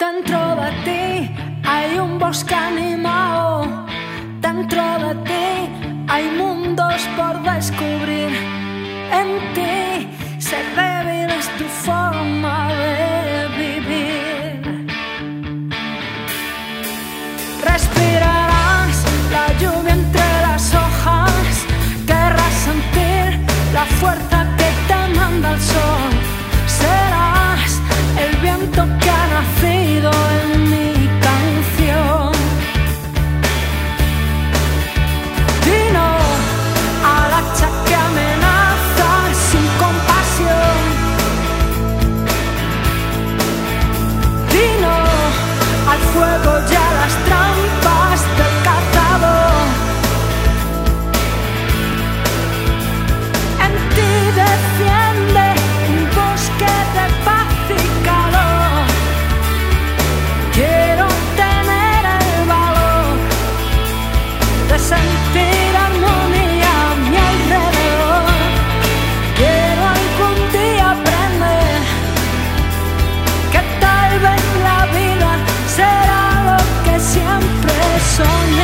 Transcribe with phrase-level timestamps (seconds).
[0.00, 1.30] Dentro de ti
[1.62, 3.66] hay un bosque animado.
[4.40, 8.32] Dentro de ti hay mundos por descubrir.
[9.20, 10.08] En ti
[10.38, 14.86] se débil es tu forma de vivir.
[17.62, 21.66] Respirarás la lluvia entre las hojas.
[22.06, 23.38] Querrás sentir
[23.74, 26.10] la fuerza que te manda el sol.
[26.66, 27.72] Serás
[28.18, 28.99] el viento
[78.22, 78.59] song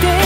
[0.00, 0.25] day.